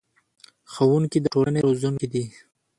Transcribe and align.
ښوونکي 0.71 1.17
د 1.21 1.25
ټولنې 1.33 1.59
روزونکي 1.67 2.07
دي 2.13 2.23